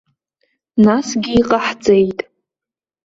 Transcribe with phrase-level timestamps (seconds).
[0.83, 2.19] Насгьы иҟаҳҵеит.